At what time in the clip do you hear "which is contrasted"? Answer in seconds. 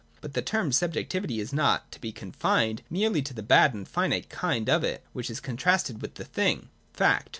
5.13-6.01